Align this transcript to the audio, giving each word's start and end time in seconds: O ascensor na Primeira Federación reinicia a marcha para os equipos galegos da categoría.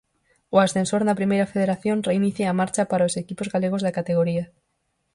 O 0.55 0.57
ascensor 0.65 1.01
na 1.05 1.17
Primeira 1.19 1.49
Federación 1.53 1.97
reinicia 2.09 2.45
a 2.49 2.57
marcha 2.61 2.83
para 2.91 3.07
os 3.09 3.17
equipos 3.23 3.47
galegos 3.53 3.83
da 3.83 3.95
categoría. 3.97 4.45